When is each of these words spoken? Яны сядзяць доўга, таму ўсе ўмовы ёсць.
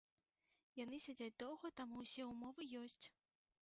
Яны 0.83 0.97
сядзяць 1.05 1.37
доўга, 1.45 1.73
таму 1.83 1.95
ўсе 2.09 2.21
ўмовы 2.33 2.71
ёсць. 2.85 3.05